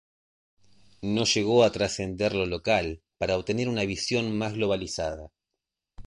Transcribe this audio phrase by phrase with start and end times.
[1.03, 5.31] No llegó a trascender lo local para obtener una visión más globalizada.